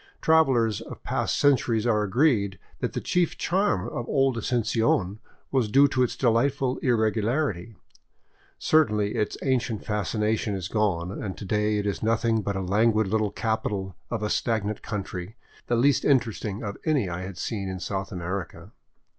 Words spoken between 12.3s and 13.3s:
but a languid little